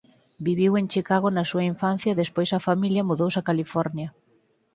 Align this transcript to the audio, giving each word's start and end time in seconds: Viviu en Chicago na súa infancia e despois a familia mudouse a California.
Viviu 0.47 0.71
en 0.79 0.87
Chicago 0.93 1.27
na 1.31 1.43
súa 1.51 1.67
infancia 1.73 2.09
e 2.11 2.19
despois 2.21 2.49
a 2.53 2.63
familia 2.67 3.07
mudouse 3.09 3.37
a 3.41 3.45
California. 3.49 4.07